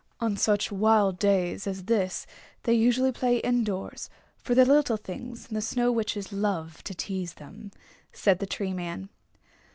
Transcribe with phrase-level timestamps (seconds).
[0.19, 2.25] "On such wild days as this
[2.63, 7.35] they usually play indoors, for they're little things and the Snow Witches love to tease
[7.35, 7.69] them,"
[8.11, 9.09] said the Tree Man.